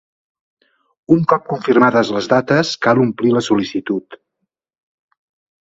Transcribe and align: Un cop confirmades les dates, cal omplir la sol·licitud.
Un 1.15 1.19
cop 1.33 1.45
confirmades 1.51 2.11
les 2.17 2.31
dates, 2.33 2.71
cal 2.87 3.05
omplir 3.05 3.37
la 3.37 3.47
sol·licitud. 3.49 4.19